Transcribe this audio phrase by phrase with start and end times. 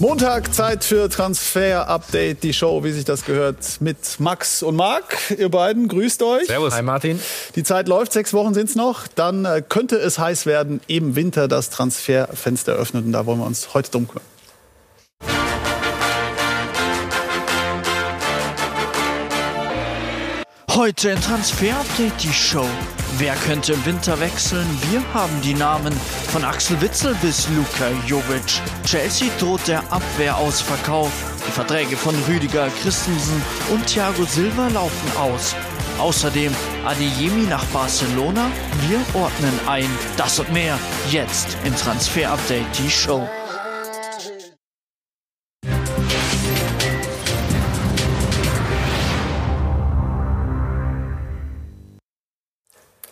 [0.00, 5.16] Montag, Zeit für Transfer Update, die Show, wie sich das gehört, mit Max und Marc.
[5.36, 6.46] Ihr beiden, grüßt euch.
[6.46, 6.72] Servus.
[6.72, 7.20] Hi Martin.
[7.56, 9.08] Die Zeit läuft, sechs Wochen sind es noch.
[9.08, 13.06] Dann äh, könnte es heiß werden, im Winter das Transferfenster öffnet.
[13.06, 14.24] Und da wollen wir uns heute drum kümmern.
[20.70, 22.68] Heute in Transfer Update die Show.
[23.16, 24.66] Wer könnte im Winter wechseln?
[24.90, 25.92] Wir haben die Namen
[26.30, 28.60] von Axel Witzel bis Luka Jovic.
[28.84, 31.10] Chelsea droht der Abwehr Ausverkauf.
[31.46, 35.56] Die Verträge von Rüdiger Christensen und Thiago Silva laufen aus.
[35.98, 36.52] Außerdem
[36.86, 38.50] Adeyemi nach Barcelona.
[38.86, 39.88] Wir ordnen ein.
[40.16, 40.78] Das und mehr
[41.10, 43.28] jetzt in Transfer Update die Show.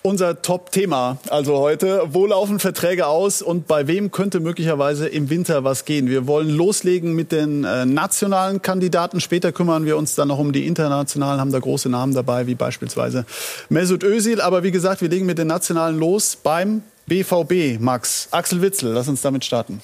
[0.07, 2.05] Unser Top-Thema also heute.
[2.13, 6.09] Wo laufen Verträge aus und bei wem könnte möglicherweise im Winter was gehen?
[6.09, 9.21] Wir wollen loslegen mit den äh, nationalen Kandidaten.
[9.21, 12.55] Später kümmern wir uns dann noch um die internationalen, haben da große Namen dabei, wie
[12.55, 13.25] beispielsweise
[13.69, 14.41] Mesut Özil.
[14.41, 18.29] Aber wie gesagt, wir legen mit den nationalen los beim BVB, Max.
[18.33, 19.81] Axel Witzel, lass uns damit starten.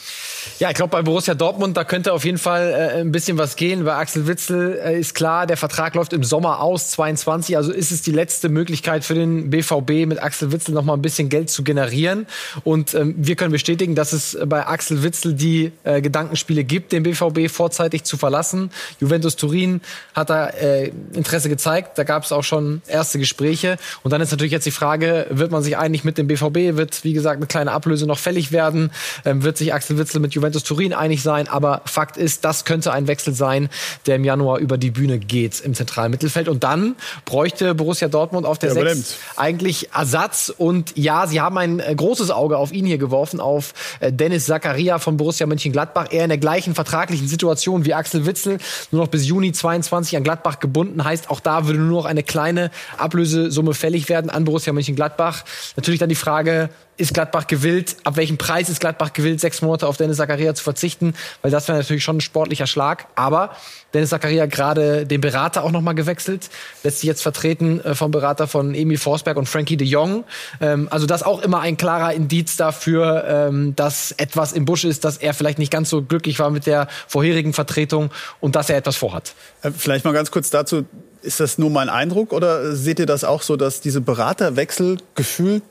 [0.58, 3.54] Ja, ich glaube, bei Borussia Dortmund, da könnte auf jeden Fall äh, ein bisschen was
[3.54, 3.84] gehen.
[3.84, 7.56] Bei Axel Witzel äh, ist klar, der Vertrag läuft im Sommer aus, 22.
[7.56, 11.02] Also ist es die letzte Möglichkeit für den BVB, mit Axel Witzel noch mal ein
[11.02, 12.26] bisschen Geld zu generieren.
[12.64, 17.04] Und ähm, wir können bestätigen, dass es bei Axel Witzel die äh, Gedankenspiele gibt, den
[17.04, 18.70] BVB vorzeitig zu verlassen.
[19.00, 19.80] Juventus Turin
[20.14, 21.98] hat da äh, Interesse gezeigt.
[21.98, 23.76] Da gab es auch schon erste Gespräche.
[24.02, 26.76] Und dann ist natürlich jetzt die Frage, wird man sich einig mit dem BVB?
[26.76, 28.90] Wird, wie wie gesagt, eine kleine Ablöse noch fällig werden.
[29.26, 31.46] Ähm, wird sich Axel Witzel mit Juventus Turin einig sein.
[31.46, 33.68] Aber Fakt ist, das könnte ein Wechsel sein,
[34.06, 36.48] der im Januar über die Bühne geht im zentralen Mittelfeld.
[36.48, 36.96] Und dann
[37.26, 39.06] bräuchte Borussia Dortmund auf der Ja, 6 übernimmt.
[39.36, 40.50] eigentlich Ersatz.
[40.56, 44.46] Und ja, sie haben ein äh, großes Auge auf ihn hier geworfen, auf äh, Dennis
[44.46, 46.06] Zakaria von Borussia Mönchengladbach.
[46.12, 48.56] Er in der gleichen vertraglichen Situation wie Axel Witzel,
[48.90, 51.04] nur noch bis Juni 22 an Gladbach gebunden.
[51.04, 55.44] Heißt, auch da würde nur noch eine kleine Ablösesumme fällig werden an Borussia Mönchengladbach.
[55.76, 57.96] Natürlich dann die Frage, ist Gladbach gewillt?
[58.04, 61.14] Ab welchem Preis ist Gladbach gewillt, sechs Monate auf Dennis Zakaria zu verzichten?
[61.40, 63.06] Weil das wäre natürlich schon ein sportlicher Schlag.
[63.14, 63.56] Aber
[63.94, 66.50] Dennis Zakaria gerade den Berater auch nochmal gewechselt.
[66.82, 70.24] Lässt sich jetzt vertreten äh, vom Berater von Emil Forsberg und Frankie de Jong.
[70.60, 75.04] Ähm, also das auch immer ein klarer Indiz dafür, ähm, dass etwas im Busch ist,
[75.04, 78.10] dass er vielleicht nicht ganz so glücklich war mit der vorherigen Vertretung
[78.40, 79.34] und dass er etwas vorhat.
[79.62, 80.84] Äh, Vielleicht mal ganz kurz dazu.
[81.22, 85.62] Ist das nur mein Eindruck oder seht ihr das auch so, dass diese Beraterwechsel gefühlt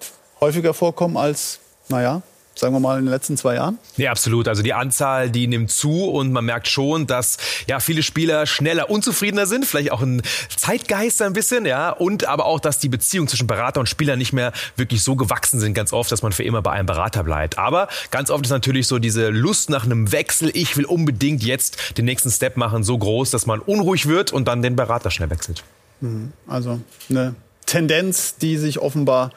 [0.41, 1.59] häufiger vorkommen als,
[1.90, 2.24] naja,
[2.56, 3.78] sagen wir mal in den letzten zwei Jahren?
[3.96, 4.47] Ja, absolut.
[4.47, 7.38] Also die Anzahl, die nimmt zu und man merkt schon, dass
[7.68, 10.24] ja viele Spieler schneller unzufriedener sind, vielleicht auch ein
[10.57, 14.34] Zeitgeist ein bisschen, ja, und aber auch, dass die Beziehung zwischen Berater und Spieler nicht
[14.34, 17.59] mehr wirklich so gewachsen sind, ganz oft, dass man für immer bei einem Berater bleibt.
[17.59, 21.97] Aber ganz oft ist natürlich so diese Lust nach einem Wechsel, ich will unbedingt jetzt
[22.00, 25.30] den nächsten Step machen, so groß, dass man unruhig wird und dann den Berater schnell
[25.30, 25.63] wechselt.
[26.47, 27.35] Also eine
[27.68, 29.31] Tendenz, die sich offenbar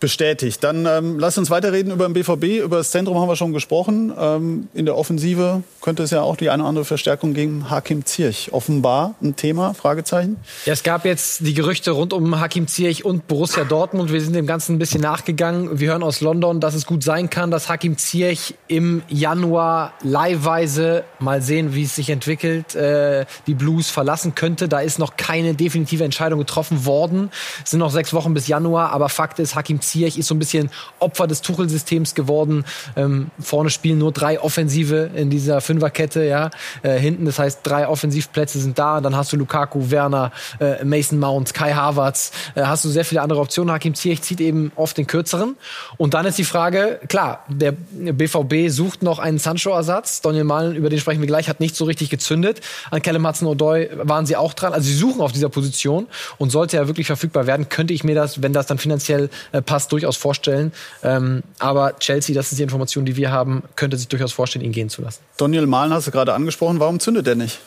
[0.00, 0.62] bestätigt.
[0.62, 2.64] Dann ähm, lass uns weiterreden über den BVB.
[2.64, 4.12] Über das Zentrum haben wir schon gesprochen.
[4.18, 8.04] Ähm, in der Offensive könnte es ja auch die eine oder andere Verstärkung gegen Hakim
[8.04, 8.50] Ziyech.
[8.52, 9.74] Offenbar ein Thema?
[9.74, 10.36] Fragezeichen.
[10.66, 14.12] Ja, es gab jetzt die Gerüchte rund um Hakim Ziyech und Borussia Dortmund.
[14.12, 15.80] Wir sind dem Ganzen ein bisschen nachgegangen.
[15.80, 21.04] Wir hören aus London, dass es gut sein kann, dass Hakim Ziyech im Januar leihweise
[21.18, 24.68] mal sehen, wie es sich entwickelt, äh, die Blues verlassen könnte.
[24.68, 27.30] Da ist noch keine definitive Entscheidung getroffen worden.
[27.64, 30.38] Es sind noch sechs Wochen bis Januar, aber Fakt ist, Hakim Ziyech ist so ein
[30.38, 32.64] bisschen Opfer des Tuchel-Systems geworden.
[32.96, 36.50] Ähm, vorne spielen nur drei Offensive in dieser Fünferkette, ja.
[36.82, 39.00] Äh, hinten, das heißt, drei Offensivplätze sind da.
[39.00, 42.32] Dann hast du Lukaku, Werner, äh, Mason Mount, Kai Havertz.
[42.54, 43.72] Äh, hast du sehr viele andere Optionen.
[43.72, 45.56] Hakim Ziyech zieht eben oft den kürzeren.
[45.96, 50.20] Und dann ist die Frage, klar, der BVB sucht noch einen Sancho-Ersatz.
[50.20, 52.60] Daniel Mahlen, über den sprechen wir gleich, hat nicht so richtig gezündet.
[52.90, 54.72] An Callum Hudson-Odoi waren sie auch dran.
[54.72, 56.06] Also sie suchen auf dieser Position.
[56.38, 59.62] Und sollte er wirklich verfügbar werden, könnte ich mir das, wenn das dann finanziell äh,
[59.62, 60.72] passt, durchaus vorstellen.
[61.04, 64.72] Ähm, aber Chelsea, das ist die Information, die wir haben, könnte sich durchaus vorstellen, ihn
[64.72, 65.20] gehen zu lassen.
[65.36, 66.80] Daniel Mahlen hast du gerade angesprochen.
[66.80, 67.60] Warum zündet der nicht?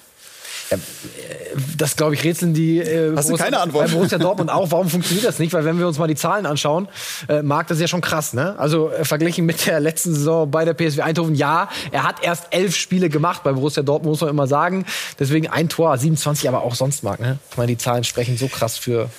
[1.78, 3.88] Das, glaube ich, rätseln die äh, Hast du keine Antwort?
[3.88, 4.72] bei Borussia Dortmund auch.
[4.72, 5.52] Warum funktioniert das nicht?
[5.54, 6.88] Weil wenn wir uns mal die Zahlen anschauen,
[7.28, 8.34] äh, Marc, das ist ja schon krass.
[8.34, 8.58] Ne?
[8.58, 12.48] Also äh, verglichen mit der letzten Saison bei der PSV Eindhoven, ja, er hat erst
[12.52, 14.86] elf Spiele gemacht bei Borussia Dortmund, muss man immer sagen.
[15.20, 17.20] Deswegen ein Tor, 27, aber auch sonst, Marc.
[17.20, 17.38] Ne?
[17.52, 19.10] Ich meine, die Zahlen sprechen so krass für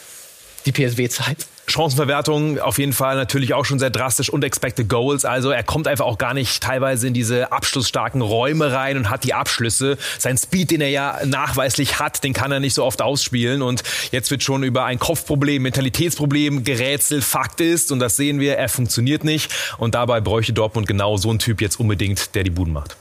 [0.64, 1.46] die PSW-Zeit.
[1.72, 5.24] Chancenverwertung auf jeden Fall natürlich auch schon sehr drastisch und Expected Goals.
[5.24, 9.24] Also er kommt einfach auch gar nicht teilweise in diese abschlussstarken Räume rein und hat
[9.24, 9.98] die Abschlüsse.
[10.19, 13.62] Sein Speed, den er ja nachweislich hat, den kann er nicht so oft ausspielen.
[13.62, 17.24] Und jetzt wird schon über ein Kopfproblem, Mentalitätsproblem gerätselt.
[17.24, 19.50] Fakt ist, und das sehen wir, er funktioniert nicht.
[19.78, 22.96] Und dabei bräuchte Dortmund genau so einen Typ jetzt unbedingt, der die Buden macht.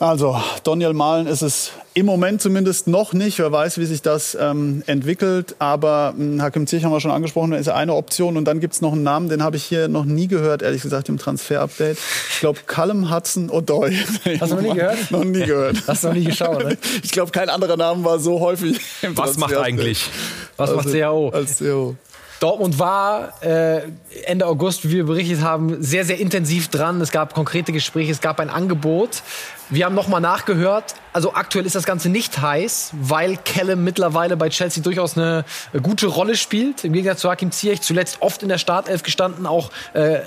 [0.00, 3.38] Also, Daniel Mahlen ist es im Moment zumindest noch nicht.
[3.38, 5.56] Wer weiß, wie sich das ähm, entwickelt.
[5.58, 8.38] Aber ähm, Hakim Ziyech haben wir schon angesprochen, ist eine Option.
[8.38, 10.80] Und dann gibt es noch einen Namen, den habe ich hier noch nie gehört, ehrlich
[10.80, 11.98] gesagt, im Transfer-Update.
[12.30, 13.94] Ich glaube, Callum Hudson O'Doy.
[14.40, 15.10] Hast du noch nie gehört?
[15.10, 15.82] noch nie gehört.
[15.86, 16.78] Hast du noch nie geschaut, ne?
[17.02, 20.08] Ich glaube, kein anderer Name war so häufig im Was macht eigentlich?
[20.56, 21.28] Was macht CAO?
[21.28, 21.96] Als CAO.
[22.40, 23.82] Dortmund war äh,
[24.24, 26.98] Ende August, wie wir berichtet haben, sehr, sehr intensiv dran.
[27.02, 29.22] Es gab konkrete Gespräche, es gab ein Angebot.
[29.68, 30.94] Wir haben nochmal nachgehört.
[31.12, 35.44] Also aktuell ist das Ganze nicht heiß, weil Callum mittlerweile bei Chelsea durchaus eine
[35.82, 36.82] gute Rolle spielt.
[36.82, 40.20] Im Gegensatz zu Hakim Ziyech, zuletzt oft in der Startelf gestanden, auch äh,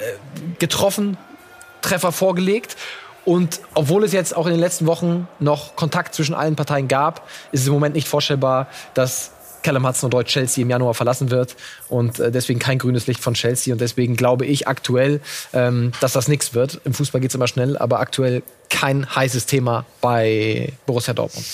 [0.60, 1.18] getroffen,
[1.81, 2.77] Treffer vorgelegt.
[3.25, 7.27] Und obwohl es jetzt auch in den letzten Wochen noch Kontakt zwischen allen Parteien gab,
[7.51, 9.31] ist es im Moment nicht vorstellbar, dass
[9.63, 11.56] Callum Hudson-Odoi Chelsea im Januar verlassen wird
[11.89, 15.21] und äh, deswegen kein grünes Licht von Chelsea und deswegen glaube ich aktuell,
[15.54, 16.81] ähm, dass das nichts wird.
[16.83, 21.45] Im Fußball geht es immer schnell, aber aktuell kein heißes Thema bei Borussia Dortmund.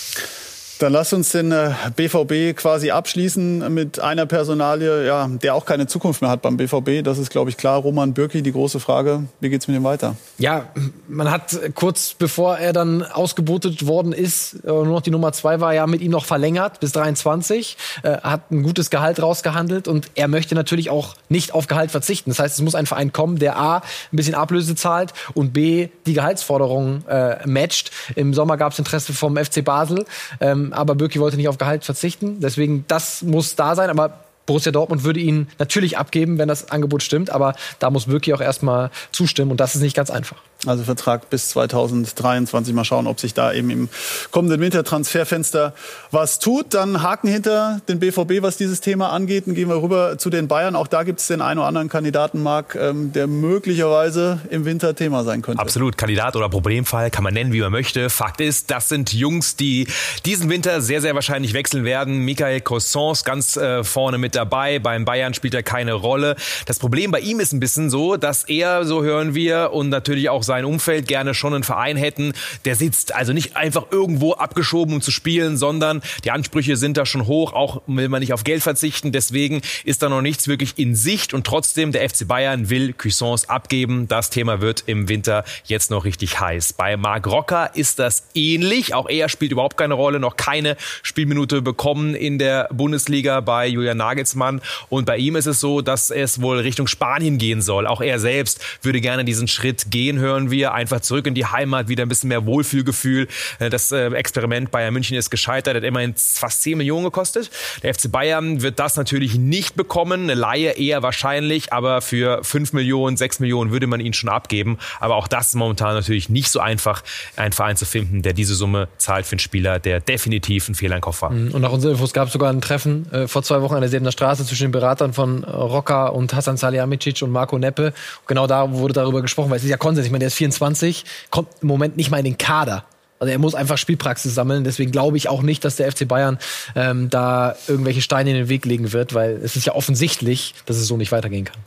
[0.80, 1.54] Dann lass uns den
[1.94, 6.56] BVB äh, quasi abschließen mit einer Personalie, ja, der auch keine Zukunft mehr hat beim
[6.56, 7.04] BVB.
[7.04, 7.76] Das ist, glaube ich, klar.
[7.80, 10.16] Roman Bürki, die große Frage, wie geht's mit ihm weiter?
[10.38, 10.70] Ja,
[11.06, 15.60] man hat kurz bevor er dann ausgebotet worden ist, äh, nur noch die Nummer zwei
[15.60, 20.10] war, ja mit ihm noch verlängert bis 23, äh, hat ein gutes Gehalt rausgehandelt und
[20.14, 22.30] er möchte natürlich auch nicht auf Gehalt verzichten.
[22.30, 23.76] Das heißt, es muss ein Verein kommen, der A,
[24.12, 27.90] ein bisschen Ablöse zahlt und B, die Gehaltsforderungen äh, matcht.
[28.16, 30.06] Im Sommer gab es Interesse vom FC Basel.
[30.40, 32.40] Ähm, aber Birki wollte nicht auf Gehalt verzichten.
[32.40, 33.90] Deswegen, das muss da sein.
[33.90, 37.30] Aber Borussia Dortmund würde ihn natürlich abgeben, wenn das Angebot stimmt.
[37.30, 39.50] Aber da muss Birki auch erstmal zustimmen.
[39.50, 40.42] Und das ist nicht ganz einfach.
[40.66, 42.74] Also Vertrag bis 2023.
[42.74, 43.88] Mal schauen, ob sich da eben im
[44.30, 45.72] kommenden Wintertransferfenster
[46.10, 46.74] was tut.
[46.74, 49.46] Dann Haken hinter den BVB, was dieses Thema angeht.
[49.46, 50.76] Dann gehen wir rüber zu den Bayern.
[50.76, 54.94] Auch da gibt es den einen oder anderen Kandidaten, Marc, ähm, der möglicherweise im Winter
[54.94, 55.62] Thema sein könnte.
[55.62, 55.96] Absolut.
[55.96, 58.10] Kandidat oder Problemfall kann man nennen, wie man möchte.
[58.10, 59.86] Fakt ist, das sind Jungs, die
[60.26, 62.18] diesen Winter sehr, sehr wahrscheinlich wechseln werden.
[62.18, 64.78] Michael Cossons ganz äh, vorne mit dabei.
[64.78, 66.36] Beim Bayern spielt er keine Rolle.
[66.66, 70.28] Das Problem bei ihm ist ein bisschen so, dass er, so hören wir, und natürlich
[70.28, 72.32] auch sein Umfeld gerne schon einen Verein hätten,
[72.64, 73.14] der sitzt.
[73.14, 77.52] Also nicht einfach irgendwo abgeschoben, um zu spielen, sondern die Ansprüche sind da schon hoch.
[77.52, 79.12] Auch will man nicht auf Geld verzichten.
[79.12, 81.34] Deswegen ist da noch nichts wirklich in Sicht.
[81.34, 84.08] Und trotzdem, der FC Bayern will Cuisance abgeben.
[84.08, 86.72] Das Thema wird im Winter jetzt noch richtig heiß.
[86.72, 88.92] Bei Marc Rocker ist das ähnlich.
[88.92, 93.98] Auch er spielt überhaupt keine Rolle, noch keine Spielminute bekommen in der Bundesliga bei Julian
[93.98, 94.62] Nagelsmann.
[94.88, 97.86] Und bei ihm ist es so, dass es wohl Richtung Spanien gehen soll.
[97.86, 100.72] Auch er selbst würde gerne diesen Schritt gehen, hören hören wir.
[100.72, 103.28] Einfach zurück in die Heimat, wieder ein bisschen mehr Wohlfühlgefühl.
[103.58, 107.50] Äh, das äh, Experiment Bayern München ist gescheitert, hat immerhin fast 10 Millionen gekostet.
[107.82, 110.24] Der FC Bayern wird das natürlich nicht bekommen.
[110.24, 114.78] Eine Laie eher wahrscheinlich, aber für 5 Millionen, 6 Millionen würde man ihn schon abgeben.
[114.98, 117.02] Aber auch das ist momentan natürlich nicht so einfach,
[117.36, 121.22] einen Verein zu finden, der diese Summe zahlt für einen Spieler, der definitiv ein Fehleinkauf
[121.22, 121.30] war.
[121.30, 123.90] Und nach unseren Infos gab es sogar ein Treffen äh, vor zwei Wochen an der
[123.90, 127.92] Sebener Straße zwischen den Beratern von Rocca und Hassan Salihamidzic und Marco Neppe.
[128.26, 130.06] Genau da wurde darüber gesprochen, weil es ist ja Konsens.
[130.06, 132.84] Ich meine, ist 24, kommt im Moment nicht mal in den Kader.
[133.18, 134.64] Also er muss einfach Spielpraxis sammeln.
[134.64, 136.38] Deswegen glaube ich auch nicht, dass der FC Bayern
[136.74, 140.78] ähm, da irgendwelche Steine in den Weg legen wird, weil es ist ja offensichtlich, dass
[140.78, 141.58] es so nicht weitergehen kann.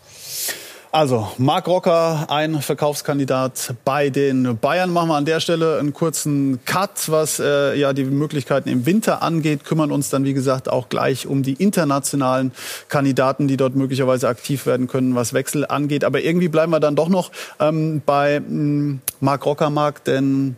[0.96, 4.94] Also, Marc Rocker, ein Verkaufskandidat bei den Bayern.
[4.94, 9.24] Machen wir an der Stelle einen kurzen Cut, was äh, ja die Möglichkeiten im Winter
[9.24, 9.64] angeht.
[9.64, 12.52] Kümmern uns dann, wie gesagt, auch gleich um die internationalen
[12.90, 16.04] Kandidaten, die dort möglicherweise aktiv werden können, was Wechsel angeht.
[16.04, 20.58] Aber irgendwie bleiben wir dann doch noch ähm, bei ähm, Marc Rocker, Marc, denn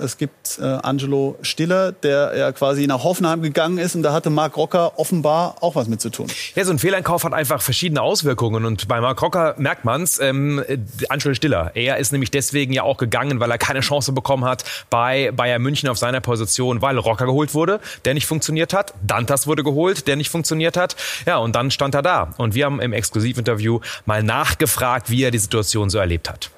[0.00, 4.30] es gibt äh, Angelo Stiller, der ja quasi nach Hoffenheim gegangen ist und da hatte
[4.30, 6.26] Marc Rocker offenbar auch was mit zu tun.
[6.54, 10.20] Ja, so ein Fehleinkauf hat einfach verschiedene Auswirkungen und bei Marc Rocker merkt man's.
[10.20, 10.62] Ähm,
[11.08, 14.64] Angelo Stiller, er ist nämlich deswegen ja auch gegangen, weil er keine Chance bekommen hat
[14.90, 18.94] bei Bayern München auf seiner Position, weil Rocker geholt wurde, der nicht funktioniert hat.
[19.06, 20.96] Dantas wurde geholt, der nicht funktioniert hat.
[21.26, 25.30] Ja, und dann stand er da und wir haben im Exklusivinterview mal nachgefragt, wie er
[25.30, 26.50] die Situation so erlebt hat.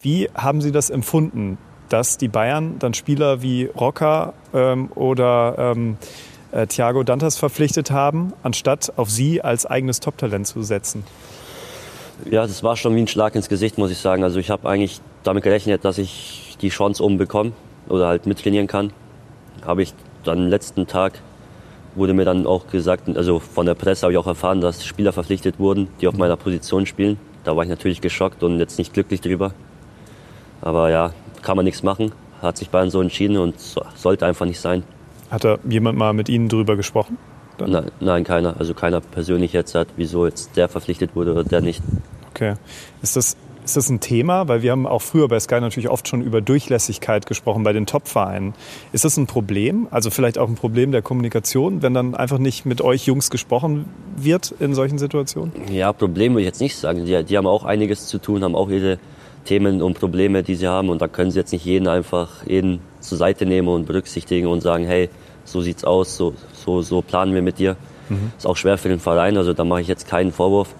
[0.00, 1.58] Wie haben Sie das empfunden?
[1.88, 5.96] Dass die Bayern dann Spieler wie Rocker ähm, oder ähm,
[6.52, 11.04] äh, Thiago Dantas verpflichtet haben, anstatt auf sie als eigenes Top-Talent zu setzen.
[12.30, 14.24] Ja, das war schon wie ein Schlag ins Gesicht, muss ich sagen.
[14.24, 17.52] Also ich habe eigentlich damit gerechnet, dass ich die Chance oben bekomme
[17.88, 18.92] oder halt mittrainieren kann.
[19.64, 19.92] Habe ich
[20.24, 21.20] dann letzten Tag
[21.96, 25.12] wurde mir dann auch gesagt, also von der Presse habe ich auch erfahren, dass Spieler
[25.12, 27.18] verpflichtet wurden, die auf meiner Position spielen.
[27.42, 29.52] Da war ich natürlich geschockt und jetzt nicht glücklich drüber.
[30.60, 31.12] Aber ja,
[31.46, 32.10] kann man nichts machen.
[32.42, 33.54] Hat sich Bayern so entschieden und
[33.94, 34.82] sollte einfach nicht sein.
[35.30, 37.18] Hat da jemand mal mit Ihnen drüber gesprochen?
[37.64, 38.56] Nein, nein, keiner.
[38.58, 41.82] Also keiner persönlich jetzt hat, wieso jetzt der verpflichtet wurde oder der nicht.
[42.30, 42.54] Okay.
[43.00, 44.46] Ist das ist das ein Thema?
[44.46, 47.86] Weil wir haben auch früher bei Sky natürlich oft schon über Durchlässigkeit gesprochen bei den
[47.86, 48.54] Top-Vereinen.
[48.92, 49.88] Ist das ein Problem?
[49.90, 53.86] Also vielleicht auch ein Problem der Kommunikation, wenn dann einfach nicht mit euch Jungs gesprochen
[54.16, 55.52] wird in solchen Situationen?
[55.70, 57.06] Ja, Problem würde ich jetzt nicht sagen.
[57.06, 58.98] Die, die haben auch einiges zu tun, haben auch ihre
[59.46, 60.90] Themen und Probleme, die sie haben.
[60.90, 64.60] Und da können sie jetzt nicht jeden einfach jeden zur Seite nehmen und berücksichtigen und
[64.60, 65.08] sagen, hey,
[65.44, 67.76] so sieht's aus, so, so, so planen wir mit dir.
[68.08, 68.32] Mhm.
[68.36, 70.74] Ist auch schwer für den Verein, also da mache ich jetzt keinen Vorwurf.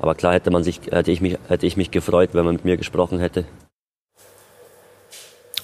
[0.00, 2.64] Aber klar hätte man sich, hätte ich mich, hätte ich mich gefreut, wenn man mit
[2.64, 3.44] mir gesprochen hätte.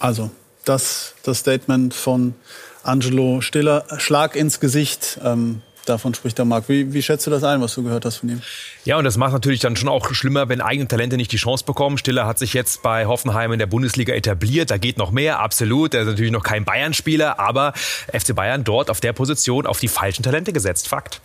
[0.01, 0.31] Also,
[0.65, 2.35] das, das Statement von
[2.83, 5.21] Angelo Stiller, Schlag ins Gesicht.
[5.25, 6.69] Ähm, davon spricht der Marc.
[6.69, 8.43] Wie, wie schätzt du das ein, was du gehört hast von ihm?
[8.85, 11.65] Ja, und das macht natürlich dann schon auch schlimmer, wenn eigene Talente nicht die Chance
[11.65, 11.99] bekommen.
[11.99, 14.71] Stiller hat sich jetzt bei Hoffenheim in der Bundesliga etabliert.
[14.71, 15.95] Da geht noch mehr, absolut.
[15.95, 17.73] Er ist natürlich noch kein Bayern-Spieler, aber
[18.13, 20.89] FC Bayern dort auf der Position auf die falschen Talente gesetzt.
[20.89, 21.21] Fakt.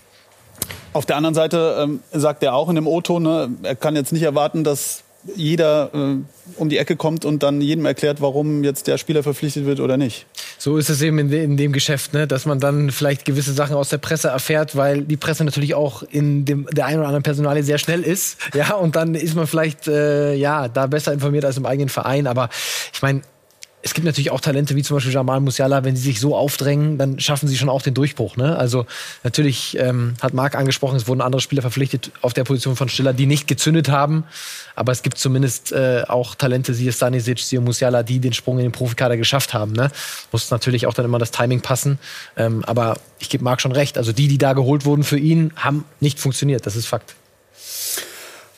[0.93, 4.11] Auf der anderen Seite ähm, sagt er auch in dem O-Ton, ne, er kann jetzt
[4.11, 5.03] nicht erwarten, dass
[5.35, 6.15] jeder äh,
[6.55, 9.97] um die Ecke kommt und dann jedem erklärt, warum jetzt der Spieler verpflichtet wird oder
[9.97, 10.25] nicht.
[10.57, 12.27] So ist es eben in, in, dem Geschäft, ne?
[12.27, 16.03] dass man dann vielleicht gewisse Sachen aus der Presse erfährt, weil die Presse natürlich auch
[16.03, 18.37] in dem, der einen oder anderen Personalie sehr schnell ist.
[18.59, 22.27] Ja, und dann ist man vielleicht äh, ja da besser informiert als im eigenen Verein.
[22.27, 22.49] Aber
[22.91, 23.21] ich meine,
[23.81, 26.97] es gibt natürlich auch Talente wie zum Beispiel Jamal Musiala, wenn sie sich so aufdrängen,
[26.97, 28.35] dann schaffen sie schon auch den Durchbruch.
[28.35, 28.57] Ne?
[28.57, 28.85] Also
[29.23, 33.13] natürlich ähm, hat Marc angesprochen, es wurden andere Spieler verpflichtet auf der Position von Stiller,
[33.13, 34.25] die nicht gezündet haben.
[34.75, 38.63] Aber es gibt zumindest äh, auch Talente, wie Stanisic, Sio Musiala, die den Sprung in
[38.63, 39.71] den Profikader geschafft haben.
[39.71, 39.91] Ne?
[40.33, 41.99] Muss natürlich auch dann immer das Timing passen.
[42.35, 43.97] Ähm, aber ich gebe Marc schon recht.
[43.97, 46.65] Also die, die da geholt wurden für ihn, haben nicht funktioniert.
[46.65, 47.15] Das ist Fakt.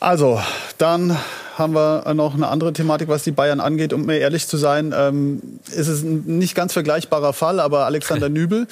[0.00, 0.42] Also,
[0.78, 1.16] dann
[1.58, 3.92] haben wir noch eine andere Thematik, was die Bayern angeht.
[3.92, 8.28] Um mir ehrlich zu sein, ähm, ist es ein nicht ganz vergleichbarer Fall, aber Alexander
[8.30, 8.66] Nübel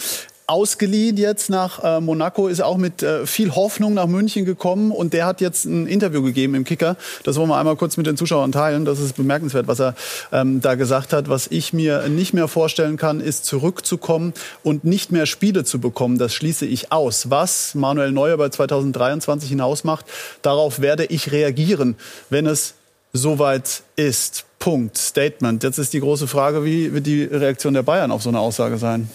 [0.51, 5.13] ausgeliehen jetzt nach äh, Monaco, ist auch mit äh, viel Hoffnung nach München gekommen und
[5.13, 6.97] der hat jetzt ein Interview gegeben im Kicker.
[7.23, 8.85] Das wollen wir einmal kurz mit den Zuschauern teilen.
[8.85, 9.95] Das ist bemerkenswert, was er
[10.33, 11.29] ähm, da gesagt hat.
[11.29, 16.19] Was ich mir nicht mehr vorstellen kann, ist zurückzukommen und nicht mehr Spiele zu bekommen.
[16.19, 17.31] Das schließe ich aus.
[17.31, 20.07] Was Manuel Neuer bei 2023 hinaus macht,
[20.43, 21.97] darauf werde ich reagieren,
[22.29, 22.75] wenn es
[23.13, 24.47] soweit ist.
[24.61, 24.99] Punkt.
[24.99, 25.63] Statement.
[25.63, 28.77] Jetzt ist die große Frage, wie wird die Reaktion der Bayern auf so eine Aussage
[28.77, 29.09] sein?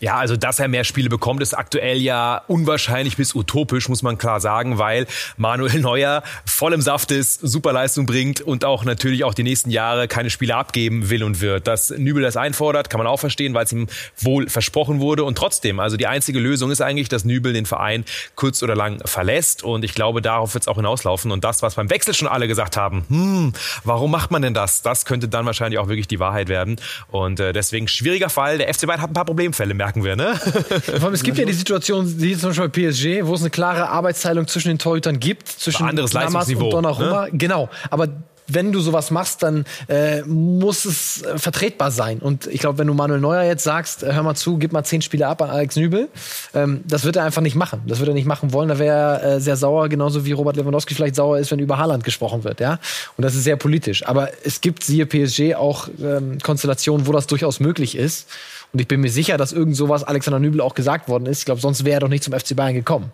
[0.00, 4.18] Ja, also dass er mehr Spiele bekommt, ist aktuell ja unwahrscheinlich bis utopisch, muss man
[4.18, 5.06] klar sagen, weil
[5.36, 9.70] Manuel Neuer voll im Saft ist, super Leistung bringt und auch natürlich auch die nächsten
[9.70, 11.68] Jahre keine Spiele abgeben will und wird.
[11.68, 13.86] Dass Nübel das einfordert, kann man auch verstehen, weil es ihm
[14.18, 15.22] wohl versprochen wurde.
[15.22, 18.04] Und trotzdem, also die einzige Lösung ist eigentlich, dass Nübel den Verein
[18.34, 19.62] kurz oder lang verlässt.
[19.62, 21.30] Und ich glaube, darauf wird es auch hinauslaufen.
[21.30, 23.52] Und das, was beim Wechsel schon alle gesagt haben, hm,
[23.84, 24.79] warum macht man denn das?
[24.82, 26.76] Das, könnte dann wahrscheinlich auch wirklich die Wahrheit werden.
[27.08, 28.58] Und äh, deswegen schwieriger Fall.
[28.58, 30.16] Der FC Bayern hat ein paar Problemfälle, merken wir.
[30.16, 30.34] Ne?
[30.84, 33.50] Vor allem, es gibt ja die Situation, wie zum Beispiel bei PSG, wo es eine
[33.50, 37.26] klare Arbeitsteilung zwischen den Torhütern gibt, zwischen anderes Leistungsniveau, und Donnarumma.
[37.26, 37.30] Ne?
[37.32, 38.08] Genau, aber
[38.54, 42.18] wenn du sowas machst, dann äh, muss es äh, vertretbar sein.
[42.18, 44.84] Und ich glaube, wenn du Manuel Neuer jetzt sagst, äh, hör mal zu, gib mal
[44.84, 46.08] zehn Spiele ab an Alex Nübel,
[46.54, 47.82] ähm, das wird er einfach nicht machen.
[47.86, 48.68] Das wird er nicht machen wollen.
[48.68, 51.78] Da wäre er äh, sehr sauer, genauso wie Robert Lewandowski vielleicht sauer ist, wenn über
[51.78, 52.60] Haaland gesprochen wird.
[52.60, 52.78] Ja?
[53.16, 54.06] Und das ist sehr politisch.
[54.06, 58.28] Aber es gibt, siehe PSG, auch ähm, Konstellationen, wo das durchaus möglich ist.
[58.72, 61.40] Und ich bin mir sicher, dass irgend sowas Alexander Nübel auch gesagt worden ist.
[61.40, 63.12] Ich glaube, sonst wäre er doch nicht zum FC Bayern gekommen.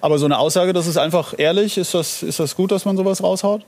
[0.00, 1.78] Aber so eine Aussage, das ist einfach ehrlich.
[1.78, 3.62] Ist das, ist das gut, dass man sowas raushaut?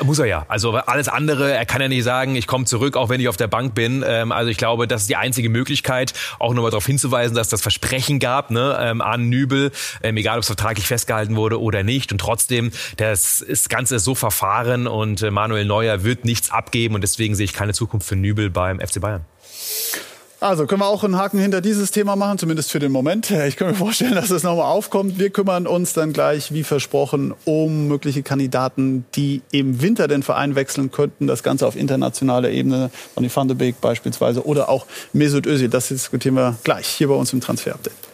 [0.00, 0.44] Muss er ja.
[0.48, 3.36] Also alles andere, er kann ja nicht sagen, ich komme zurück, auch wenn ich auf
[3.36, 4.04] der Bank bin.
[4.06, 7.60] Ähm, also ich glaube, das ist die einzige Möglichkeit, auch nochmal darauf hinzuweisen, dass das
[7.60, 9.70] Versprechen gab ne, ähm, an Nübel,
[10.02, 12.10] ähm, egal ob es vertraglich festgehalten wurde oder nicht.
[12.10, 16.94] Und trotzdem, das, das Ganze ist so verfahren und äh, Manuel Neuer wird nichts abgeben
[16.94, 19.24] und deswegen sehe ich keine Zukunft für Nübel beim FC Bayern.
[20.42, 23.30] Also können wir auch einen Haken hinter dieses Thema machen, zumindest für den Moment.
[23.52, 25.18] Ich kann mir vorstellen, dass es nochmal aufkommt.
[25.18, 30.54] Wir kümmern uns dann gleich, wie versprochen, um mögliche Kandidaten, die im Winter den Verein
[30.54, 31.26] wechseln könnten.
[31.26, 35.68] Das Ganze auf internationaler Ebene, Ronny van de Beek beispielsweise oder auch Mesut Özil.
[35.68, 38.11] Das diskutieren wir gleich hier bei uns im Transfer-Update.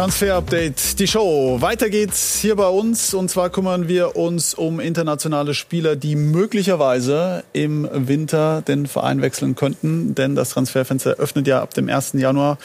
[0.00, 1.60] Transfer Update, die Show.
[1.60, 7.44] Weiter geht's hier bei uns und zwar kümmern wir uns um internationale Spieler, die möglicherweise
[7.52, 12.14] im Winter den Verein wechseln könnten, denn das Transferfenster öffnet ja ab dem 1.
[12.14, 12.56] Januar.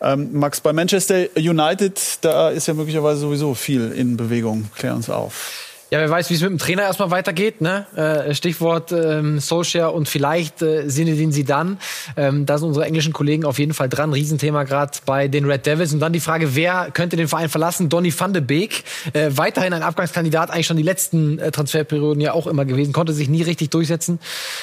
[0.00, 4.68] Ähm, Max, bei Manchester United, da ist ja möglicherweise sowieso viel in Bewegung.
[4.74, 5.69] Klär uns auf.
[5.92, 7.60] Ja, wer weiß, wie es mit dem Trainer erstmal weitergeht.
[7.60, 7.84] Ne?
[7.96, 11.78] Äh, Stichwort ähm, Solskjaer und vielleicht äh, Zinedine Zidane.
[12.16, 14.12] Ähm, da sind unsere englischen Kollegen auf jeden Fall dran.
[14.12, 15.92] Riesenthema gerade bei den Red Devils.
[15.92, 17.88] Und dann die Frage, wer könnte den Verein verlassen?
[17.88, 22.34] Donny van de Beek, äh, weiterhin ein Abgangskandidat, eigentlich schon die letzten äh, Transferperioden ja
[22.34, 24.20] auch immer gewesen, konnte sich nie richtig durchsetzen.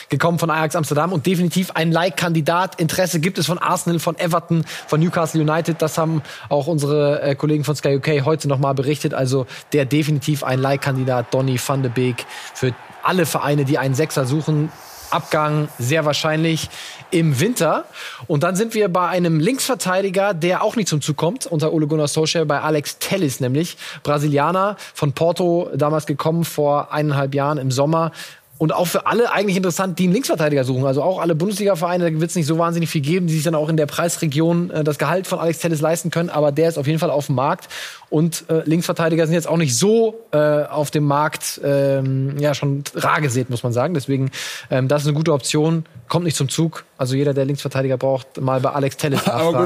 [0.08, 2.80] Gekommen von Ajax Amsterdam und definitiv ein Like-Kandidat.
[2.80, 5.82] Interesse gibt es von Arsenal, von Everton, von Newcastle United.
[5.82, 9.14] Das haben auch unsere äh, Kollegen von Sky UK heute nochmal berichtet.
[9.14, 13.96] Also der definitiv ein Like-Kandidat Kandidat Donny van de Beek für alle Vereine, die einen
[13.96, 14.72] Sechser suchen.
[15.10, 16.70] Abgang sehr wahrscheinlich
[17.12, 17.86] im Winter.
[18.28, 21.88] Und dann sind wir bei einem Linksverteidiger, der auch nicht zum Zug kommt, unter Ole
[21.88, 23.78] Gunnar Solskjaer, bei Alex Tellis nämlich.
[24.04, 28.12] Brasilianer, von Porto damals gekommen, vor eineinhalb Jahren im Sommer.
[28.58, 30.86] Und auch für alle eigentlich interessant, die einen Linksverteidiger suchen.
[30.86, 33.56] Also auch alle Bundesliga-Vereine, da wird es nicht so wahnsinnig viel geben, die sich dann
[33.56, 36.30] auch in der Preisregion äh, das Gehalt von Alex Tellis leisten können.
[36.30, 37.68] Aber der ist auf jeden Fall auf dem Markt.
[38.10, 42.84] Und äh, Linksverteidiger sind jetzt auch nicht so äh, auf dem Markt ähm, ja schon
[42.96, 43.94] rar gesät, muss man sagen.
[43.94, 44.32] Deswegen,
[44.72, 45.86] ähm, das ist eine gute Option.
[46.08, 46.86] Kommt nicht zum Zug.
[46.98, 49.60] Also jeder, der Linksverteidiger braucht, mal bei Alex Telles nachfragen.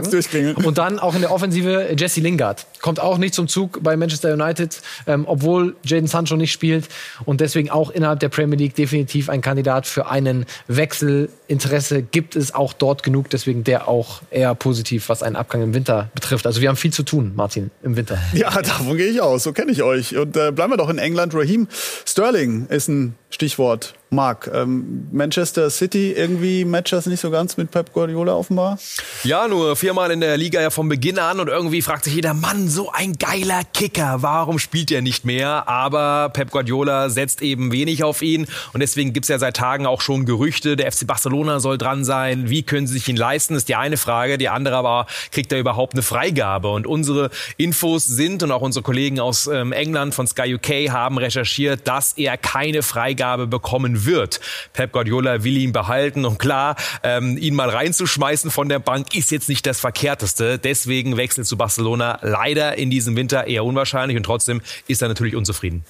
[0.65, 2.65] Und dann auch in der Offensive Jesse Lingard.
[2.81, 6.89] Kommt auch nicht zum Zug bei Manchester United, ähm, obwohl Jaden Sancho nicht spielt.
[7.25, 11.29] Und deswegen auch innerhalb der Premier League definitiv ein Kandidat für einen Wechsel.
[11.47, 13.29] Interesse gibt es auch dort genug.
[13.29, 16.47] Deswegen der auch eher positiv, was einen Abgang im Winter betrifft.
[16.47, 18.17] Also wir haben viel zu tun, Martin, im Winter.
[18.33, 19.43] Ja, davon gehe ich aus.
[19.43, 20.17] So kenne ich euch.
[20.17, 21.35] Und äh, bleiben wir doch in England.
[21.35, 21.67] Raheem
[22.05, 23.93] Sterling ist ein Stichwort.
[24.13, 28.77] Marc, ähm, Manchester City, irgendwie matcht das nicht so ganz mit Pep Guardiola offenbar?
[29.23, 32.33] Ja, nur viermal in der Liga ja vom Beginn an und irgendwie fragt sich jeder,
[32.33, 35.69] Mann, so ein geiler Kicker, warum spielt er nicht mehr?
[35.69, 40.01] Aber Pep Guardiola setzt eben wenig auf ihn und deswegen gibt's ja seit Tagen auch
[40.01, 42.49] schon Gerüchte, der FC Barcelona soll dran sein.
[42.49, 44.37] Wie können sie sich ihn leisten, ist die eine Frage.
[44.37, 46.69] Die andere aber, kriegt er überhaupt eine Freigabe?
[46.69, 51.17] Und unsere Infos sind und auch unsere Kollegen aus ähm, England von Sky UK haben
[51.17, 54.39] recherchiert, dass er keine Freigabe bekommen wird.
[54.73, 59.31] Pep Guardiola will ihn behalten und klar, ähm, ihn mal reinzuschmeißen von der Bank ist
[59.31, 60.59] jetzt nicht das Verkehrteste.
[60.59, 65.35] Deswegen Wechsel zu Barcelona leider in diesem Winter eher unwahrscheinlich und trotzdem ist er natürlich
[65.35, 65.85] unzufrieden.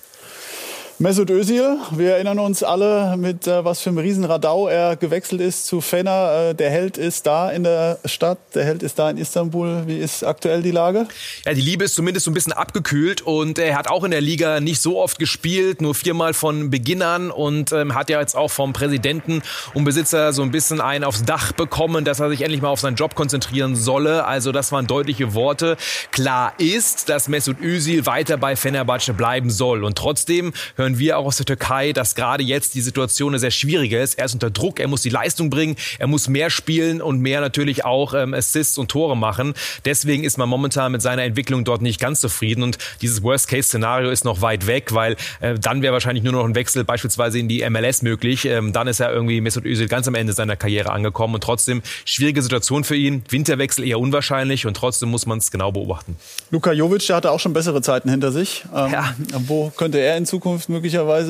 [1.01, 5.65] Mesut Özil, wir erinnern uns alle, mit äh, was für einem Riesenradau er gewechselt ist
[5.65, 6.49] zu Fener.
[6.49, 9.81] Äh, der Held ist da in der Stadt, der Held ist da in Istanbul.
[9.87, 11.07] Wie ist aktuell die Lage?
[11.43, 14.21] Ja, die Liebe ist zumindest so ein bisschen abgekühlt und er hat auch in der
[14.21, 18.35] Liga nicht so oft gespielt, nur viermal von Beginn an und ähm, hat ja jetzt
[18.35, 19.41] auch vom Präsidenten
[19.73, 22.79] und Besitzer so ein bisschen einen aufs Dach bekommen, dass er sich endlich mal auf
[22.79, 24.25] seinen Job konzentrieren solle.
[24.25, 25.77] Also das waren deutliche Worte.
[26.11, 31.17] Klar ist, dass Mesut Özil weiter bei Fenerbahce bleiben soll und trotzdem hören hören wir
[31.17, 34.15] auch aus der Türkei, dass gerade jetzt die Situation eine sehr schwierige ist.
[34.15, 37.39] Er ist unter Druck, er muss die Leistung bringen, er muss mehr spielen und mehr
[37.39, 39.53] natürlich auch ähm, Assists und Tore machen.
[39.85, 44.25] Deswegen ist man momentan mit seiner Entwicklung dort nicht ganz zufrieden und dieses Worst-Case-Szenario ist
[44.25, 47.67] noch weit weg, weil äh, dann wäre wahrscheinlich nur noch ein Wechsel beispielsweise in die
[47.69, 48.45] MLS möglich.
[48.45, 51.81] Ähm, dann ist er irgendwie Mesut Özil ganz am Ende seiner Karriere angekommen und trotzdem
[52.03, 53.23] schwierige Situation für ihn.
[53.29, 56.17] Winterwechsel eher unwahrscheinlich und trotzdem muss man es genau beobachten.
[56.49, 58.65] Luka Jovic, der hatte auch schon bessere Zeiten hinter sich.
[58.75, 59.15] Ähm, ja.
[59.47, 60.80] Wo könnte er in Zukunft möglicherweise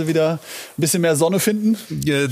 [0.08, 0.40] wieder ein
[0.78, 1.78] bisschen mehr Sonne finden?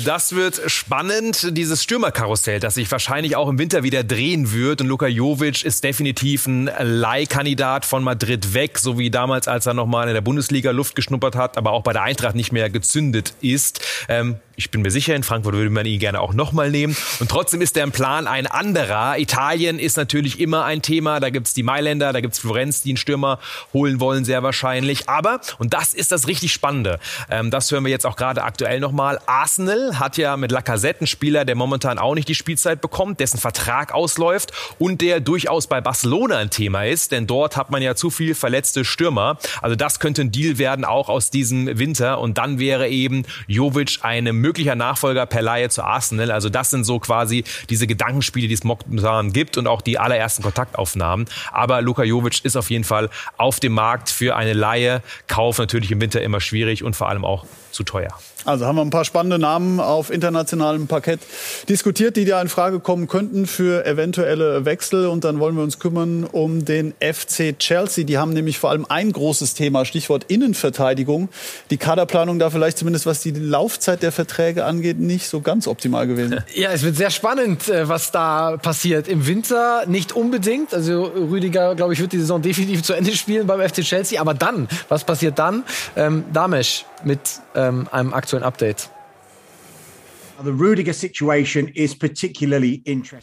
[0.05, 4.81] Das wird spannend, dieses Stürmerkarussell, das sich wahrscheinlich auch im Winter wieder drehen wird.
[4.81, 9.73] Und Luka Jovic ist definitiv ein Leihkandidat von Madrid weg, so wie damals, als er
[9.73, 13.33] nochmal in der Bundesliga Luft geschnuppert hat, aber auch bei der Eintracht nicht mehr gezündet
[13.41, 13.81] ist.
[14.07, 16.95] Ähm, ich bin mir sicher, in Frankfurt würde man ihn gerne auch nochmal nehmen.
[17.19, 19.17] Und trotzdem ist der Plan ein anderer.
[19.17, 21.21] Italien ist natürlich immer ein Thema.
[21.21, 23.39] Da gibt's die Mailänder, da gibt's Florenz, die einen Stürmer
[23.73, 25.07] holen wollen, sehr wahrscheinlich.
[25.07, 28.81] Aber, und das ist das richtig Spannende, ähm, das hören wir jetzt auch gerade aktuell
[28.81, 29.19] nochmal.
[29.25, 33.39] Arsenal hat ja mit Lacazette einen Spieler, der momentan auch nicht die Spielzeit bekommt, dessen
[33.39, 37.95] Vertrag ausläuft und der durchaus bei Barcelona ein Thema ist, denn dort hat man ja
[37.95, 39.37] zu viel verletzte Stürmer.
[39.61, 42.19] Also das könnte ein Deal werden, auch aus diesem Winter.
[42.19, 46.31] Und dann wäre eben Jovic eine Möglichkeit, möglicher Nachfolger per Laie zu Arsenal.
[46.31, 50.41] Also das sind so quasi diese Gedankenspiele, die es momentan gibt und auch die allerersten
[50.41, 51.27] Kontaktaufnahmen.
[51.51, 55.03] Aber Luka Jovic ist auf jeden Fall auf dem Markt für eine Laie.
[55.27, 58.09] Kauf natürlich im Winter immer schwierig und vor allem auch zu teuer.
[58.45, 61.19] Also haben wir ein paar spannende Namen auf internationalem Parkett
[61.67, 65.07] diskutiert, die da in Frage kommen könnten für eventuelle Wechsel.
[65.07, 68.05] Und dann wollen wir uns kümmern um den FC Chelsea.
[68.05, 71.29] Die haben nämlich vor allem ein großes Thema, Stichwort Innenverteidigung.
[71.69, 76.07] Die Kaderplanung da vielleicht zumindest, was die Laufzeit der Verträge angeht, nicht so ganz optimal
[76.07, 76.43] gewesen.
[76.55, 79.07] Ja, es wird sehr spannend, äh, was da passiert.
[79.07, 80.73] Im Winter nicht unbedingt.
[80.73, 84.19] Also Rüdiger, glaube ich, wird die Saison definitiv zu Ende spielen beim FC Chelsea.
[84.19, 85.63] Aber dann, was passiert dann?
[85.95, 87.19] Ähm, Damesch mit
[87.55, 88.89] ähm, einem aktuellen Update.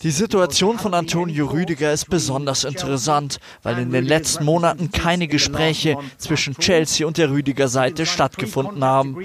[0.03, 5.97] Die Situation von Antonio Rüdiger ist besonders interessant, weil in den letzten Monaten keine Gespräche
[6.19, 9.17] zwischen Chelsea und der Rüdiger Seite stattgefunden haben.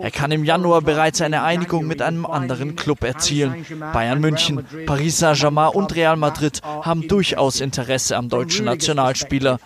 [0.00, 3.66] Er kann im Januar bereits eine Einigung mit einem anderen Club erzielen.
[3.92, 9.58] Bayern München, Paris Saint-Germain und Real Madrid haben durchaus Interesse am deutschen Nationalspieler.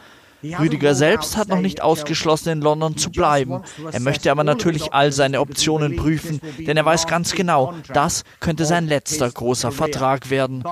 [0.59, 3.63] Rüdiger selbst hat noch nicht ausgeschlossen, in London zu bleiben.
[3.93, 8.65] Er möchte aber natürlich all seine Optionen prüfen, denn er weiß ganz genau, das könnte
[8.65, 10.65] sein letzter großer Vertrag werden.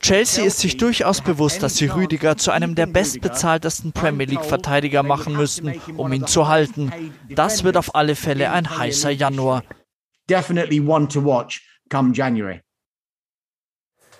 [0.00, 5.34] Chelsea ist sich durchaus bewusst, dass sie Rüdiger zu einem der bestbezahltesten Premier League-Verteidiger machen
[5.34, 6.92] müssten, um ihn zu halten.
[7.28, 9.62] Das wird auf alle Fälle ein heißer Januar.
[10.28, 12.60] Definitely one to watch come January.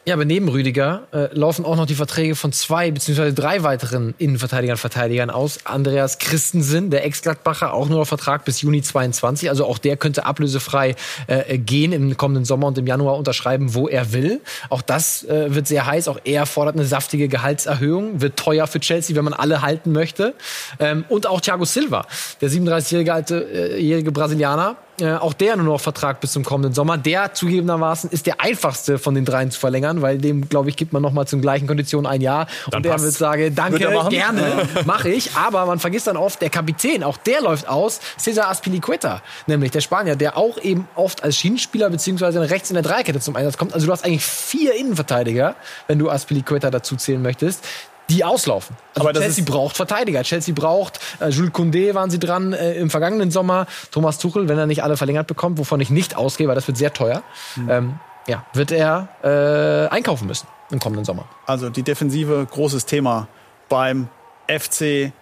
[0.08, 4.14] Ja, aber neben Rüdiger äh, laufen auch noch die Verträge von zwei beziehungsweise drei weiteren
[4.18, 5.58] Innenverteidigern Verteidigern aus.
[5.64, 9.48] Andreas Christensen, der Ex-Gladbacher, auch nur auf Vertrag bis Juni 22.
[9.48, 10.94] Also auch der könnte ablösefrei
[11.26, 14.42] äh, gehen im kommenden Sommer und im Januar unterschreiben, wo er will.
[14.70, 16.06] Auch das äh, wird sehr heiß.
[16.06, 18.20] Auch er fordert eine saftige Gehaltserhöhung.
[18.20, 20.34] Wird teuer für Chelsea, wenn man alle halten möchte.
[20.78, 22.06] Ähm, und auch Thiago Silva,
[22.40, 26.98] der 37-jährige alte, äh, Brasilianer, äh, auch der nur noch Vertrag bis zum kommenden Sommer.
[26.98, 30.92] Der zugegebenermaßen ist der einfachste von den dreien zu verlängern, weil dem, glaube ich, gibt
[30.92, 32.46] man noch mal zum gleichen Konditionen ein Jahr.
[32.70, 35.34] Dann und der wird sagen, danke, Wird er gerne, mache ich.
[35.36, 38.00] Aber man vergisst dann oft, der Kapitän, auch der läuft aus.
[38.18, 42.82] Cesar Aspilicueta, nämlich der Spanier, der auch eben oft als Schienenspieler beziehungsweise rechts in der
[42.82, 43.74] Dreikette zum Einsatz kommt.
[43.74, 45.56] Also du hast eigentlich vier Innenverteidiger,
[45.86, 47.64] wenn du Aspilicueta dazu zählen möchtest
[48.08, 48.76] die auslaufen.
[48.94, 50.22] Also Aber Chelsea braucht Verteidiger.
[50.22, 53.66] Chelsea braucht, äh, Jules Koundé waren sie dran äh, im vergangenen Sommer.
[53.90, 56.78] Thomas Tuchel, wenn er nicht alle verlängert bekommt, wovon ich nicht ausgehe, weil das wird
[56.78, 57.22] sehr teuer,
[57.68, 61.26] ähm, ja, wird er äh, einkaufen müssen im kommenden Sommer.
[61.46, 63.28] Also die Defensive, großes Thema
[63.68, 64.08] beim
[64.48, 65.12] FC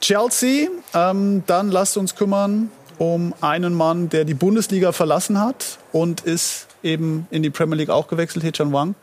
[0.00, 0.68] Chelsea.
[0.92, 6.68] Ähm, dann lasst uns kümmern um einen Mann, der die Bundesliga verlassen hat und ist
[6.84, 8.94] eben in die Premier League auch gewechselt, Hechan Wang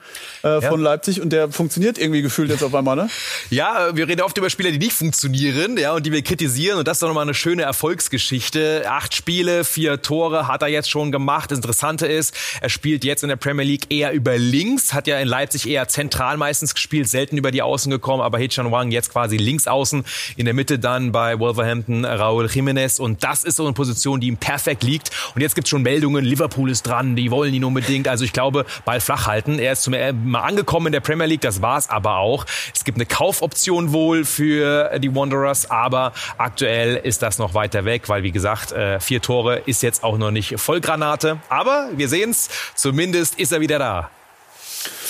[0.44, 1.22] äh, von Leipzig.
[1.22, 3.10] Und der funktioniert irgendwie gefühlt jetzt auf einmal, ne?
[3.50, 6.80] Ja, wir reden oft über Spieler, die nicht funktionieren, ja, und die wir kritisieren.
[6.80, 8.84] Und das ist doch nochmal eine schöne Erfolgsgeschichte.
[8.88, 11.52] Acht Spiele, vier Tore hat er jetzt schon gemacht.
[11.52, 15.20] Das Interessante ist, er spielt jetzt in der Premier League eher über links, hat ja
[15.20, 19.12] in Leipzig eher zentral meistens gespielt, selten über die Außen gekommen, aber Hechan Wang jetzt
[19.12, 20.04] quasi links außen,
[20.36, 23.00] in der Mitte dann bei Wolverhampton Raúl Jiménez.
[23.00, 25.12] Und das ist so eine Position, die ihm perfekt liegt.
[25.36, 28.08] Und jetzt gibt's schon Meldungen, Liverpool ist dran, die wollen ihn unbedingt.
[28.08, 29.60] Also ich glaube, Ball flach halten.
[29.60, 32.46] Er ist zum äh, mal angekommen in der Premier League, das war's aber auch.
[32.74, 38.10] Es gibt eine Kaufoption wohl für die Wanderers, aber aktuell ist das noch weiter weg,
[38.10, 41.40] weil wie gesagt, äh, vier Tore ist jetzt auch noch nicht Vollgranate.
[41.50, 44.10] Aber wir sehen's, zumindest ist er wieder da.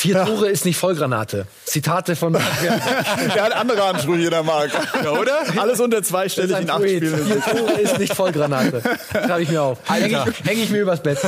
[0.01, 1.45] Vier Tore ist nicht Vollgranate.
[1.63, 2.33] Zitate von
[3.35, 4.71] Der hat andere Ansprüche, der Marc.
[5.03, 5.43] Ja, oder?
[5.57, 6.81] Alles unter zweistellig in acht.
[6.81, 7.23] Spielen.
[7.23, 8.81] Vier Tore ist nicht Vollgranate.
[9.11, 9.77] Schreibe ich mir auf.
[9.87, 11.19] Hänge ich, häng ich mir übers Bett.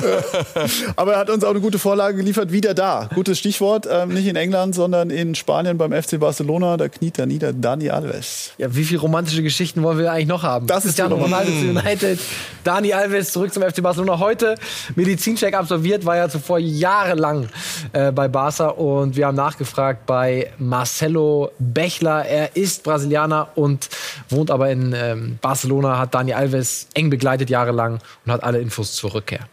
[0.96, 2.52] Aber er hat uns auch eine gute Vorlage geliefert.
[2.52, 3.10] Wieder da.
[3.14, 3.88] Gutes Stichwort.
[3.88, 6.78] Ähm, nicht in England, sondern in Spanien beim FC Barcelona.
[6.78, 8.54] Da kniet er nieder Dani Alves.
[8.58, 10.66] Ja, wie viele romantische Geschichten wollen wir eigentlich noch haben?
[10.66, 11.18] Das ist Nummer.
[11.18, 12.20] Ronaldo zu United,
[12.64, 14.18] Dani Alves zurück zum FC Barcelona.
[14.18, 14.56] Heute
[14.96, 17.50] Medizincheck absolviert, war ja zuvor jahrelang
[17.92, 22.26] äh, bei Barca und wir haben nachgefragt bei Marcelo Bechler.
[22.26, 23.90] Er ist Brasilianer und
[24.30, 28.94] wohnt aber in ähm, Barcelona, hat Dani Alves eng begleitet jahrelang und hat alle Infos
[28.94, 29.48] zur Rückkehr.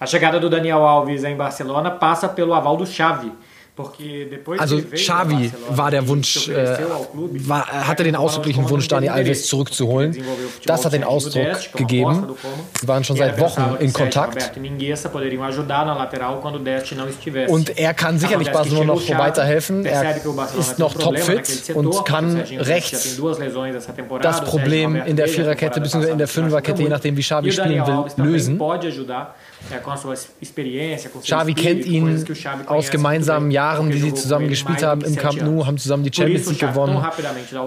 [0.00, 3.32] A chegada do Daniel Alves em Barcelona passa pelo aval do Xavi.
[4.58, 6.78] Also Xavi war der Wunsch, äh,
[7.46, 10.16] war, hatte den ausdrücklichen Wunsch, Dani Alves zurückzuholen.
[10.64, 12.26] Das hat den Ausdruck gegeben.
[12.80, 14.52] Sie waren schon seit Wochen in Kontakt.
[17.48, 19.86] Und er kann sicherlich Barcelona noch weiterhelfen.
[19.86, 20.16] Er
[20.58, 23.20] ist noch topfit und kann rechts
[24.20, 26.10] das Problem in der Viererkette bzw.
[26.10, 28.60] in der Fünferkette, je nachdem wie Xavi E spielen will, lösen.
[30.98, 32.24] seu Xavi kennt ihn
[32.66, 36.12] aus gemeinsamen bem, Jahren, die sie zusammen gespielt haben im Camp Nou, haben zusammen die
[36.14, 37.04] Champions League gewonnen.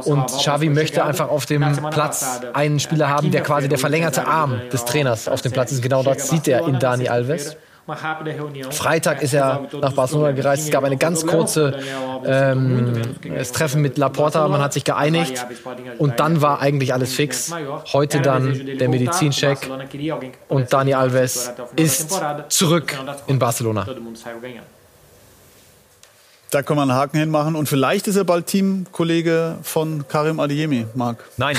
[0.05, 4.61] Und Xavi möchte einfach auf dem Platz einen Spieler haben, der quasi der verlängerte Arm
[4.71, 5.81] des Trainers auf dem Platz ist.
[5.81, 7.57] Genau a sieht er in Dani Alves.
[8.69, 10.65] Freitag ist er nach Barcelona gereist.
[10.65, 11.79] Es gab ein Dinheiro ganz kurze
[12.25, 13.01] ähm,
[13.53, 14.47] Treffen mit Laporta.
[14.47, 15.45] Man hat sich geeinigt.
[15.97, 17.51] Und dann war eigentlich alles fix.
[17.91, 19.57] Heute dann der Medizincheck.
[20.47, 23.87] Und Dani Alves ist zurück in Barcelona.
[26.51, 27.55] Da können wir einen Haken hinmachen.
[27.55, 31.23] Und vielleicht ist er bald Teamkollege von Karim Adeyemi, Marc.
[31.37, 31.55] Nein.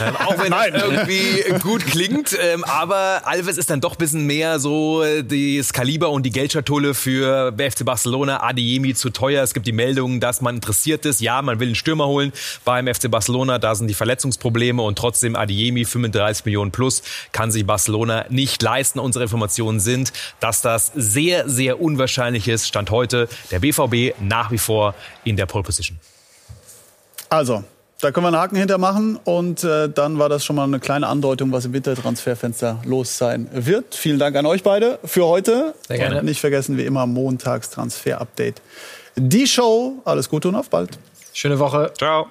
[0.00, 0.72] Ähm, auch wenn Nein.
[0.72, 2.34] das irgendwie gut klingt.
[2.40, 6.30] Ähm, aber Alves ist dann doch ein bisschen mehr so äh, das Kaliber und die
[6.30, 8.42] Geldschatulle für FC Barcelona.
[8.42, 9.42] Adeyemi zu teuer.
[9.42, 11.20] Es gibt die Meldungen, dass man interessiert ist.
[11.20, 12.32] Ja, man will einen Stürmer holen
[12.64, 13.58] beim FC Barcelona.
[13.58, 18.98] Da sind die Verletzungsprobleme und trotzdem Adeyemi 35 Millionen plus kann sich Barcelona nicht leisten.
[18.98, 22.66] Unsere Informationen sind, dass das sehr, sehr unwahrscheinlich ist.
[22.66, 25.98] Stand heute der BVB nach wie vor in der Pole Position.
[27.28, 27.64] Also,
[28.00, 31.06] da können wir einen Haken hintermachen und äh, dann war das schon mal eine kleine
[31.06, 33.94] Andeutung, was im Wintertransferfenster los sein wird.
[33.94, 35.74] Vielen Dank an euch beide für heute.
[35.86, 36.18] Sehr gerne.
[36.18, 38.60] Und nicht vergessen, wie immer, montags Transfer-Update.
[39.16, 40.02] Die Show.
[40.04, 40.98] Alles Gute und auf bald.
[41.32, 41.92] Schöne Woche.
[41.96, 42.26] Ciao.